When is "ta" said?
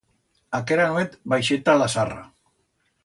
1.67-1.77